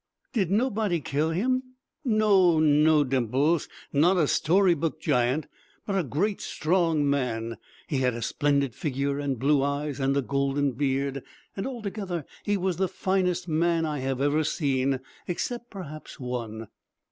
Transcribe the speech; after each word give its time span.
"Did 0.33 0.49
nobody 0.49 0.99
kill 0.99 1.29
him?" 1.29 1.61
"No, 2.03 2.59
no, 2.59 3.03
Dimples. 3.03 3.69
Not 3.93 4.17
a 4.17 4.27
story 4.27 4.73
book 4.73 4.99
giant. 4.99 5.45
But 5.85 5.95
a 5.95 6.01
great, 6.03 6.41
strong 6.41 7.07
man. 7.07 7.57
He 7.85 7.99
had 7.99 8.15
a 8.15 8.23
splendid 8.23 8.73
figure 8.73 9.19
and 9.19 9.37
blue 9.37 9.61
eyes 9.61 9.99
and 9.99 10.17
a 10.17 10.23
golden 10.23 10.71
beard, 10.71 11.21
and 11.55 11.67
altogether 11.67 12.25
he 12.43 12.57
was 12.57 12.77
the 12.77 12.87
finest 12.87 13.47
man 13.47 13.85
I 13.85 13.99
have 13.99 14.21
ever 14.21 14.43
seen 14.43 15.01
except 15.27 15.69
perhaps 15.69 16.19
one." 16.19 16.69